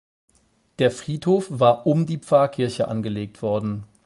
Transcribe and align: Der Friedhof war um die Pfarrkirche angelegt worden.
Der 0.79 0.89
Friedhof 0.89 1.45
war 1.51 1.85
um 1.85 2.07
die 2.07 2.17
Pfarrkirche 2.17 2.87
angelegt 2.87 3.43
worden. 3.43 3.83